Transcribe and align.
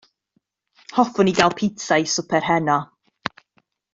Hoffwn 1.01 1.29
i 1.33 1.35
gael 1.41 1.53
pizza 1.59 1.99
i 2.05 2.09
swper 2.15 2.47
heno. 2.51 2.79